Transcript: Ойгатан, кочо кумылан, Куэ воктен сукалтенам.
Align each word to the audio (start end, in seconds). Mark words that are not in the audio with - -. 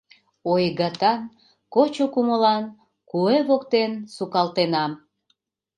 Ойгатан, 0.51 1.19
кочо 1.73 2.05
кумылан, 2.13 2.63
Куэ 3.09 3.37
воктен 3.47 3.91
сукалтенам. 4.15 4.91